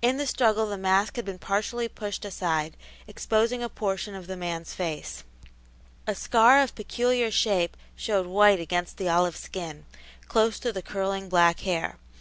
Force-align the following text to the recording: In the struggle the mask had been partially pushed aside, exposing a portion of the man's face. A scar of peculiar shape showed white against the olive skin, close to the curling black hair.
In 0.00 0.18
the 0.18 0.26
struggle 0.28 0.66
the 0.66 0.78
mask 0.78 1.16
had 1.16 1.24
been 1.24 1.40
partially 1.40 1.88
pushed 1.88 2.24
aside, 2.24 2.76
exposing 3.08 3.60
a 3.60 3.68
portion 3.68 4.14
of 4.14 4.28
the 4.28 4.36
man's 4.36 4.72
face. 4.72 5.24
A 6.06 6.14
scar 6.14 6.60
of 6.62 6.76
peculiar 6.76 7.32
shape 7.32 7.76
showed 7.96 8.28
white 8.28 8.60
against 8.60 8.98
the 8.98 9.08
olive 9.08 9.36
skin, 9.36 9.84
close 10.28 10.60
to 10.60 10.72
the 10.72 10.80
curling 10.80 11.28
black 11.28 11.58
hair. 11.62 11.98